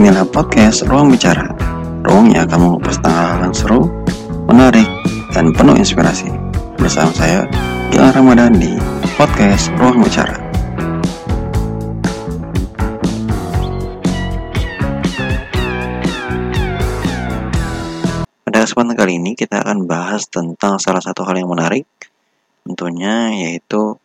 [0.00, 1.44] Inilah podcast Ruang Bicara.
[2.08, 3.84] Ruang yang akan mengupas yang seru,
[4.48, 4.88] menarik,
[5.36, 6.24] dan penuh inspirasi.
[6.80, 7.44] Bersama saya,
[7.92, 8.80] Gilang Ramadan di
[9.20, 10.40] podcast Ruang Bicara.
[18.48, 21.84] Pada kesempatan kali ini kita akan bahas tentang salah satu hal yang menarik
[22.64, 24.00] Tentunya yaitu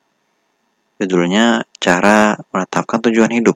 [0.99, 3.55] judulnya cara menetapkan tujuan hidup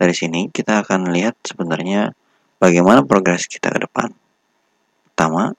[0.00, 2.16] dari sini kita akan lihat sebenarnya
[2.56, 4.08] bagaimana progres kita ke depan.
[5.12, 5.52] Pertama,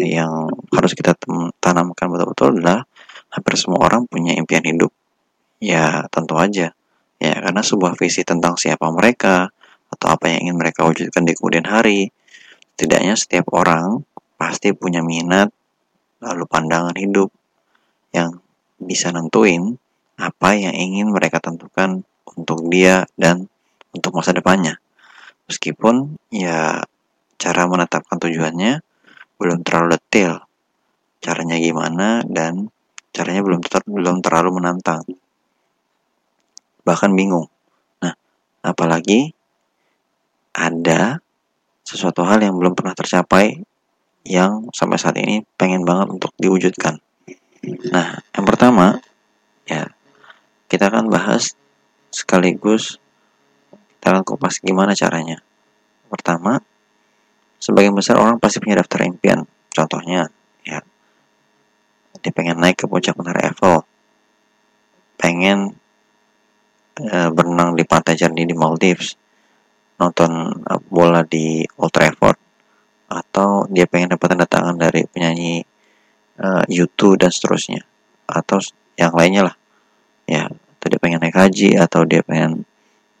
[0.00, 1.12] yang harus kita
[1.60, 2.88] tanamkan betul-betul adalah
[3.28, 4.88] hampir semua orang punya impian hidup.
[5.60, 6.72] Ya, tentu aja.
[7.20, 9.52] Ya, karena sebuah visi tentang siapa mereka
[9.92, 12.08] atau apa yang ingin mereka wujudkan di kemudian hari.
[12.80, 14.08] Setidaknya setiap orang
[14.40, 15.52] pasti punya minat
[16.24, 17.28] lalu pandangan hidup
[18.16, 18.40] yang
[18.80, 19.76] bisa nentuin
[20.16, 23.48] apa yang ingin mereka tentukan untuk dia dan
[23.94, 24.76] untuk masa depannya.
[25.48, 26.84] Meskipun ya
[27.38, 28.84] cara menetapkan tujuannya
[29.38, 30.44] belum terlalu detail.
[31.22, 32.68] Caranya gimana dan
[33.14, 35.02] caranya belum ter belum terlalu menantang.
[36.84, 37.48] Bahkan bingung.
[38.04, 38.14] Nah,
[38.60, 39.32] apalagi
[40.52, 41.22] ada
[41.86, 43.64] sesuatu hal yang belum pernah tercapai
[44.28, 47.00] yang sampai saat ini pengen banget untuk diwujudkan.
[47.88, 49.00] Nah, yang pertama
[49.64, 49.88] ya
[50.68, 51.56] kita akan bahas
[52.10, 53.00] sekaligus
[53.98, 55.42] kita akan kupas gimana caranya.
[56.08, 56.62] Pertama,
[57.58, 59.42] sebagian besar orang pasti punya daftar impian.
[59.74, 60.30] Contohnya,
[60.62, 60.80] ya,
[62.22, 63.82] dia pengen naik ke puncak menara Eiffel,
[65.18, 65.76] pengen
[66.94, 69.18] e, berenang di pantai jernih di Maldives,
[69.98, 72.38] nonton e, bola di Old Trafford,
[73.10, 75.66] atau dia pengen dapat tanda tangan dari penyanyi
[76.38, 77.82] e, U2 dan seterusnya,
[78.30, 78.62] atau
[78.94, 79.56] yang lainnya lah.
[80.24, 82.66] Ya, atau dia pengen naik haji atau dia pengen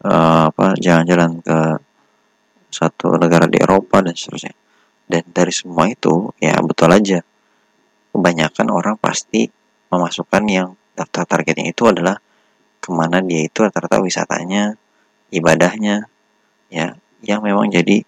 [0.02, 1.58] uh, apa jalan-jalan ke
[2.68, 4.54] satu negara di Eropa dan seterusnya.
[5.08, 7.24] Dan dari semua itu ya betul aja.
[8.12, 9.48] Kebanyakan orang pasti
[9.88, 12.20] memasukkan yang daftar targetnya itu adalah
[12.78, 14.76] ke mana dia itu rata-rata wisatanya
[15.32, 16.06] ibadahnya
[16.68, 18.04] ya yang memang jadi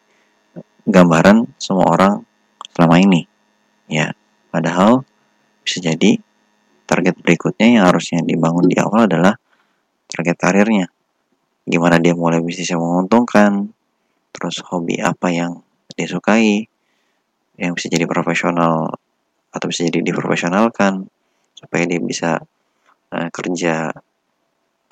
[0.85, 2.13] gambaran semua orang
[2.77, 3.25] selama ini
[3.89, 4.13] ya.
[4.51, 5.07] Padahal
[5.63, 6.19] bisa jadi
[6.91, 9.39] target berikutnya yang harusnya dibangun di awal adalah
[10.11, 10.87] target karirnya.
[11.65, 13.71] Gimana dia mulai bisnis yang menguntungkan,
[14.35, 15.63] terus hobi apa yang
[15.95, 16.67] dia sukai,
[17.57, 18.99] yang bisa jadi profesional
[19.51, 21.11] atau bisa jadi diprofesionalkan
[21.55, 22.41] supaya dia bisa
[23.13, 23.91] uh, kerja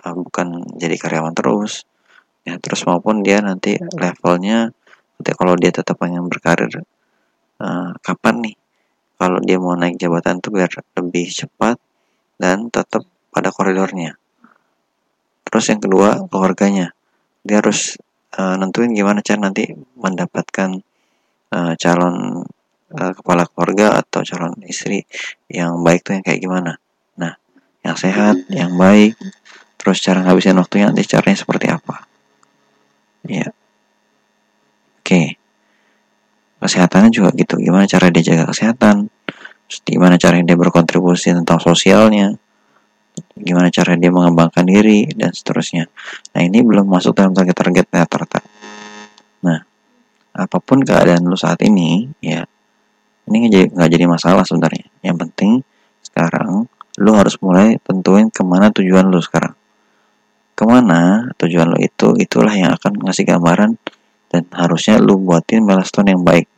[0.05, 1.87] uh, bukan jadi karyawan terus
[2.43, 4.75] ya terus maupun dia nanti levelnya
[5.17, 6.83] nanti kalau dia tetap pengen berkarir
[7.63, 8.57] uh, kapan nih
[9.19, 11.75] kalau dia mau naik jabatan tuh biar lebih cepat
[12.39, 13.03] dan tetap
[13.35, 14.15] pada koridornya.
[15.49, 16.93] Terus yang kedua keluarganya,
[17.41, 17.97] dia harus
[18.37, 20.85] uh, nentuin gimana cara nanti mendapatkan
[21.57, 22.45] uh, calon
[22.93, 25.09] uh, kepala keluarga atau calon istri
[25.49, 26.77] yang baik tuh yang kayak gimana.
[27.17, 27.41] Nah,
[27.81, 29.17] yang sehat, yang baik,
[29.81, 32.05] terus cara ngabisin waktunya nanti caranya seperti apa.
[33.25, 35.05] Ya, oke.
[35.05, 35.27] Okay.
[36.59, 39.09] Kesehatannya juga gitu, gimana cara dia jaga kesehatan,
[39.69, 42.41] Terus gimana caranya dia berkontribusi tentang sosialnya,
[43.35, 45.87] gimana cara dia mengembangkan diri, dan seterusnya.
[46.35, 48.41] Nah ini belum masuk dalam target-target rata-rata.
[49.45, 49.63] Nah,
[50.35, 52.47] apa pun keadaan lu saat ini, ya
[53.29, 54.89] ini nggak jadi masalah sebenarnya.
[55.05, 55.53] Yang penting
[56.03, 56.67] sekarang
[56.99, 59.55] lu harus mulai tentuin ke mana tujuan lu sekarang.
[60.59, 63.79] Ke mana tujuan lu itu, itulah yang akan ngasih gambaran
[64.29, 66.51] dan harusnya lu buatin milestone yang baik.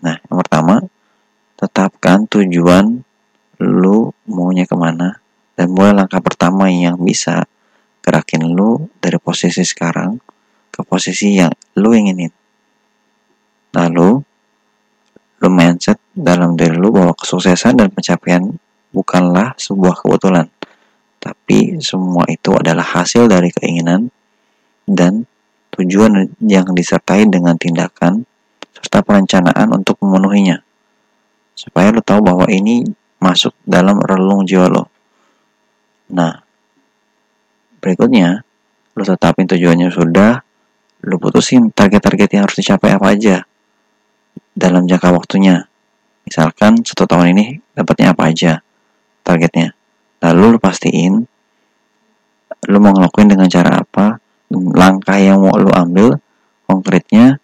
[0.00, 0.80] Nah, yang pertama,
[1.60, 3.04] tetapkan tujuan
[3.60, 5.19] lu maunya ke mana
[5.60, 7.44] dan mulai langkah pertama yang bisa
[8.00, 10.16] gerakin lu dari posisi sekarang
[10.72, 12.32] ke posisi yang lu inginin
[13.76, 14.24] lalu
[15.44, 18.40] lu mindset dalam diri lu bahwa kesuksesan dan pencapaian
[18.88, 20.48] bukanlah sebuah kebetulan
[21.20, 24.08] tapi semua itu adalah hasil dari keinginan
[24.88, 25.28] dan
[25.76, 28.24] tujuan yang disertai dengan tindakan
[28.72, 30.64] serta perencanaan untuk memenuhinya
[31.52, 32.88] supaya lo tahu bahwa ini
[33.20, 34.89] masuk dalam relung jiwa lo.
[36.10, 36.42] Nah,
[37.78, 38.42] berikutnya
[38.98, 40.42] lo tetapin tujuannya sudah,
[41.06, 43.36] lo putusin target-target yang harus dicapai apa aja
[44.52, 45.70] dalam jangka waktunya.
[46.26, 48.52] Misalkan satu tahun ini dapatnya apa aja
[49.24, 49.72] targetnya.
[50.20, 51.14] Lalu lo pastiin
[52.68, 54.20] lo mau ngelakuin dengan cara apa,
[54.52, 56.20] langkah yang mau lo ambil
[56.68, 57.40] konkretnya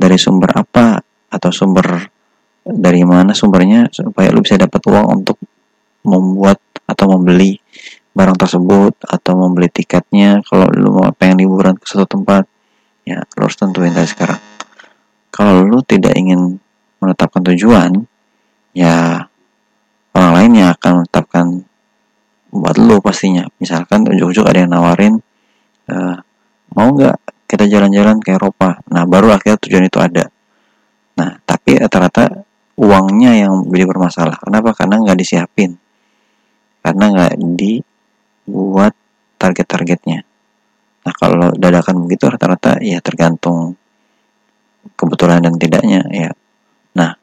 [0.00, 2.08] dari sumber apa atau sumber
[2.64, 5.36] dari mana sumbernya supaya lu bisa dapat uang untuk
[6.08, 6.56] membuat
[6.88, 7.60] atau membeli
[8.14, 12.46] barang tersebut atau membeli tiketnya kalau lu mau pengen liburan ke suatu tempat
[13.02, 14.40] ya lu harus tentuin dari sekarang.
[15.34, 16.62] Kalau lu tidak ingin
[17.02, 18.06] menetapkan tujuan
[18.72, 19.26] ya
[20.14, 21.46] orang lain yang akan menetapkan
[22.54, 23.50] buat lu pastinya.
[23.58, 25.18] Misalkan ujuk-ujuk ada yang nawarin
[25.90, 26.16] uh,
[26.70, 27.18] mau nggak
[27.50, 28.78] kita jalan-jalan ke Eropa?
[28.94, 30.30] Nah baru akhirnya tujuan itu ada.
[31.18, 32.46] Nah tapi rata-rata
[32.78, 34.38] uangnya yang jadi bermasalah.
[34.38, 34.70] Kenapa?
[34.70, 35.74] Karena nggak disiapin.
[36.78, 37.32] Karena nggak
[38.44, 38.92] dibuat
[39.40, 40.24] target-targetnya.
[41.04, 43.76] Nah kalau dadakan begitu rata-rata ya tergantung
[44.96, 46.30] kebetulan dan tidaknya ya.
[46.96, 47.16] Nah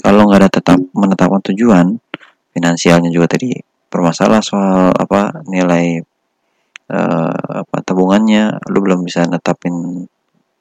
[0.00, 1.96] kalau nggak ada tetap menetapkan tujuan
[2.52, 3.56] finansialnya juga tadi
[3.90, 6.00] bermasalah soal apa nilai
[6.92, 10.06] uh, apa tabungannya lu belum bisa netapin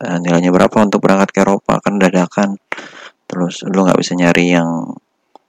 [0.01, 2.57] uh, nilainya berapa untuk berangkat ke Eropa kan dadakan.
[3.29, 4.97] Terus lu nggak bisa nyari yang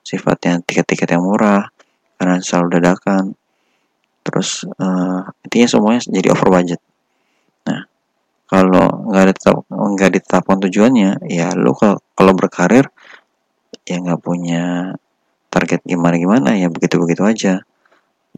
[0.05, 1.73] sifatnya tiket-tiket yang murah
[2.21, 3.40] karena selalu dadakan
[4.31, 6.81] terus uh, intinya semuanya jadi over budget
[7.67, 7.85] nah
[8.47, 11.75] kalau nggak ada tetap nggak ditetapkan tujuannya ya lu
[12.15, 12.89] kalau berkarir
[13.85, 14.95] ya nggak punya
[15.51, 17.67] target gimana gimana ya begitu begitu aja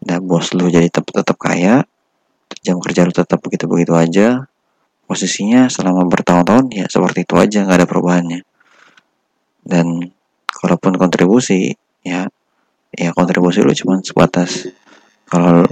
[0.03, 1.85] Nah, bos lu jadi tetap tetap kaya,
[2.65, 4.49] jam kerja lu tetap begitu-begitu aja,
[5.05, 8.41] posisinya selama bertahun-tahun ya seperti itu aja, nggak ada perubahannya.
[9.63, 10.11] Dan
[10.49, 12.27] kalaupun kontribusi, ya,
[12.91, 14.67] ya kontribusi lu cuma sebatas
[15.33, 15.65] kalau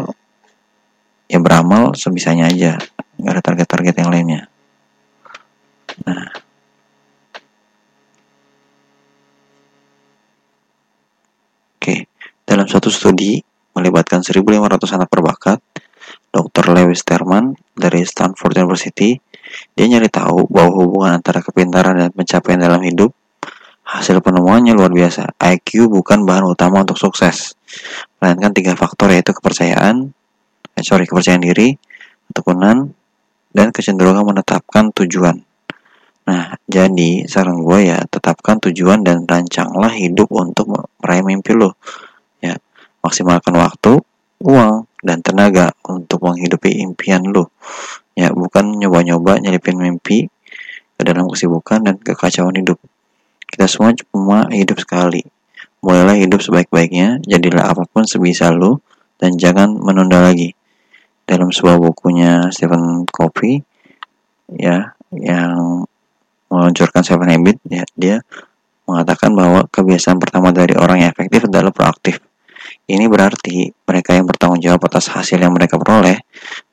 [1.30, 2.82] ya beramal sebisanya aja,
[3.22, 4.42] nggak ada target-target yang lainnya.
[6.02, 6.34] Nah,
[11.82, 12.06] Oke,
[12.46, 13.42] dalam suatu studi
[13.74, 15.58] melibatkan 1.500 anak berbakat,
[16.30, 16.78] Dr.
[16.78, 19.18] Lewis Terman dari Stanford University,
[19.74, 23.18] dia nyari tahu bahwa hubungan antara kepintaran dan pencapaian dalam hidup
[23.92, 25.36] hasil penemuannya luar biasa.
[25.40, 27.60] IQ bukan bahan utama untuk sukses,
[28.24, 30.16] melainkan tiga faktor yaitu kepercayaan,
[30.80, 31.76] eh, sorry kepercayaan diri,
[32.32, 32.96] ketekunan,
[33.52, 35.44] dan kecenderungan menetapkan tujuan.
[36.22, 40.72] Nah, jadi saran gue ya tetapkan tujuan dan rancanglah hidup untuk
[41.02, 41.76] meraih mimpi lo
[43.02, 44.00] maksimalkan waktu,
[44.42, 47.50] uang, dan tenaga untuk menghidupi impian lo.
[48.14, 50.30] Ya, bukan nyoba-nyoba nyelipin mimpi
[50.96, 52.78] ke dalam kesibukan dan kekacauan hidup.
[53.52, 55.28] Kita semua cuma hidup sekali.
[55.84, 58.80] Mulailah hidup sebaik-baiknya, jadilah apa pun sebisa lo,
[59.20, 60.56] dan jangan menunda lagi.
[61.28, 63.60] Dalam sebuah bukunya Stephen Covey,
[64.56, 65.84] ya, yang
[66.48, 68.24] meluncurkan Seven Habits, ya, dia
[68.88, 72.24] mengatakan bahwa kebiasaan pertama dari orang yang efektif adalah proaktif.
[72.88, 76.24] Ini berarti mereka yang bertanggung jawab atas hasil yang mereka peroleh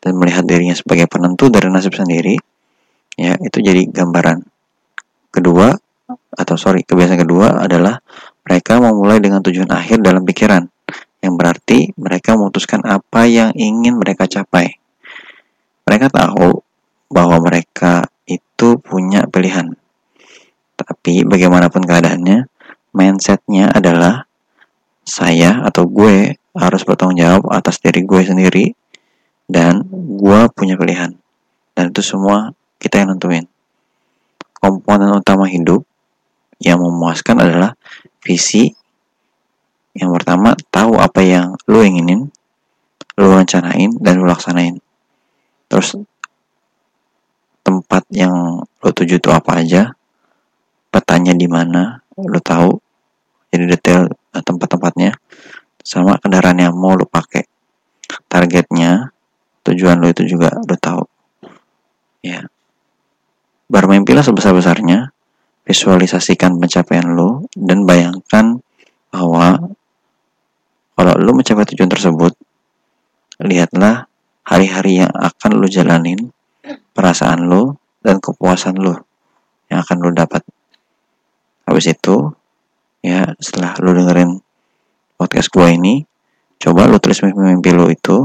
[0.03, 2.39] dan melihat dirinya sebagai penentu dari nasib sendiri,
[3.15, 4.43] ya itu jadi gambaran.
[5.31, 5.75] Kedua,
[6.33, 8.01] atau sorry, kebiasaan kedua adalah
[8.45, 10.65] mereka memulai dengan tujuan akhir dalam pikiran,
[11.25, 14.81] yang berarti mereka memutuskan apa yang ingin mereka capai.
[15.89, 16.61] Mereka tahu
[17.09, 19.73] bahwa mereka itu punya pilihan.
[20.79, 22.47] Tapi bagaimanapun keadaannya,
[22.93, 24.29] mindsetnya adalah
[25.09, 28.65] saya atau gue harus bertanggung jawab atas diri gue sendiri
[29.49, 31.17] dan gue punya pilihan
[31.73, 33.49] dan itu semua kita yang nentuin
[34.61, 35.88] komponen utama hidup
[36.69, 37.73] yang memuaskan adalah
[38.21, 38.69] visi
[39.97, 42.29] yang pertama tahu apa yang lo inginin
[43.17, 44.77] lo rencanain dan lo laksanain.
[45.73, 45.97] Terus
[47.65, 49.97] tempat yang lo tuju itu apa aja
[50.93, 52.77] petanya di mana lo tahu
[53.49, 55.19] jadi detail Eh, tempat-tempatnya
[55.83, 57.43] sama kendaraan yang mau lo pakai.
[58.31, 59.11] Targetnya
[59.67, 61.03] tujuan lo itu juga lo tahu.
[62.23, 62.47] Ya.
[63.67, 65.11] Bermimpilah sebesar-besarnya
[65.69, 68.65] visualisasikan pencapaian lo dan bayangkan
[69.13, 69.69] bahwa
[70.97, 72.33] kalau lo mencapai tujuan tersebut
[73.45, 74.09] lihatlah
[74.49, 76.33] hari-hari yang akan lo jalanin
[76.97, 79.05] perasaan lo dan kepuasan lo
[79.69, 80.41] yang akan lo dapat.
[81.69, 82.33] Habis itu
[83.05, 84.41] ya setelah lu dengerin
[85.21, 86.01] podcast gua ini
[86.57, 88.25] coba lu tulis mimpi-mimpi lu itu.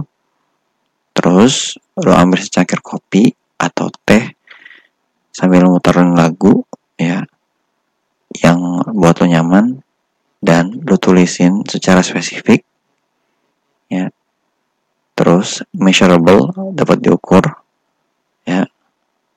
[1.11, 4.31] Terus lu ambil secangkir kopi atau teh
[5.29, 6.65] sambil muterin lagu
[6.97, 7.27] ya
[8.41, 9.83] yang buat lo nyaman
[10.43, 12.65] dan lu tulisin secara spesifik
[13.87, 14.09] ya.
[15.13, 17.45] Terus measurable dapat diukur
[18.43, 18.65] ya.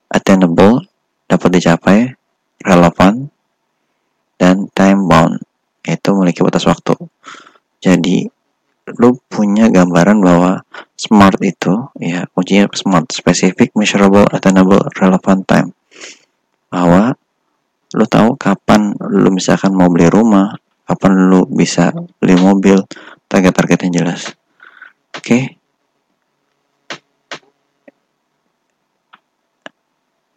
[0.09, 0.88] Attainable
[1.29, 1.99] dapat dicapai
[2.65, 3.29] relevan
[4.41, 5.43] dan time bound
[5.85, 6.97] yaitu memiliki batas waktu.
[7.79, 8.26] Jadi
[8.97, 10.62] lu punya gambaran bahwa
[10.95, 15.69] smart itu ya kuncinya smart specific measurable attainable relevant time.
[16.71, 17.19] Bahwa
[17.95, 22.83] lo tahu kapan lo misalkan mau beli rumah kapan lo bisa beli mobil
[23.31, 24.35] target-target yang jelas.
[25.14, 25.23] Oke?
[25.23, 25.43] Okay?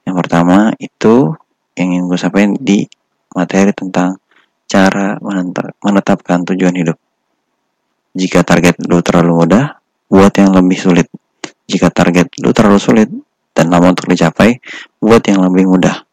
[0.10, 1.38] yang pertama itu
[1.78, 2.82] yang ingin gue sampaikan di
[3.38, 4.18] materi tentang
[4.66, 5.22] cara
[5.86, 6.98] menetapkan tujuan hidup.
[8.18, 9.78] Jika target lo terlalu mudah
[10.10, 11.06] buat yang lebih sulit.
[11.70, 13.10] Jika target lo terlalu sulit
[13.54, 14.58] dan lama untuk dicapai
[14.98, 16.09] buat yang lebih mudah.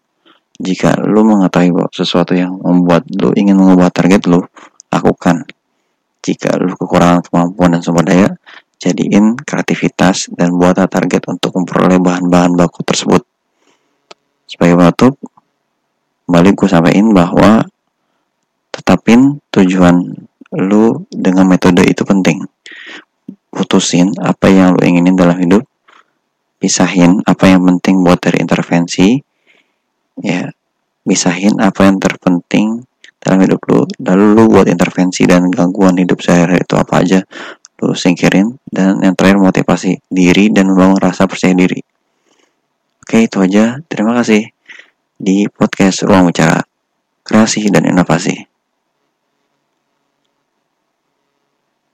[0.57, 4.41] Jika lu mengetahui bahwa sesuatu yang membuat lu ingin mengubah target lu,
[4.89, 5.45] lakukan.
[6.25, 8.29] Jika lu kekurangan kemampuan dan sumber daya,
[8.81, 13.23] jadiin kreativitas dan buat target untuk memperoleh bahan-bahan baku tersebut.
[14.49, 15.15] Sebagai penutup,
[16.25, 17.65] balik gue sampaikan bahwa
[18.73, 22.45] tetapin tujuan lu dengan metode itu penting
[23.57, 25.65] putusin apa yang lu inginin dalam hidup
[26.61, 29.17] pisahin apa yang penting buat dari intervensi
[30.21, 30.53] ya
[31.07, 32.83] pisahin apa yang terpenting
[33.23, 33.85] dalam hidup lu.
[34.03, 37.21] Lalu lu buat intervensi dan gangguan hidup sehari itu apa aja
[37.83, 38.57] lu singkirin.
[38.65, 41.83] Dan yang terakhir motivasi diri dan membangun rasa percaya diri.
[43.03, 43.79] Oke itu aja.
[43.87, 44.51] Terima kasih.
[45.17, 46.63] Di podcast ruang bicara.
[47.27, 48.56] Kreasi dan inovasi